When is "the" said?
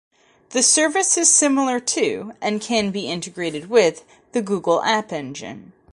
0.49-0.63, 4.31-4.41